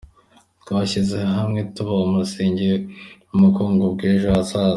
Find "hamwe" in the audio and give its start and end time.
1.37-1.59